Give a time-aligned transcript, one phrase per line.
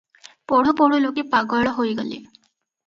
[0.51, 2.21] ପଢ଼ୁ ପଢ଼ୁ ଲୋକେ ପାଗଳ ହୋଇଗଲେ।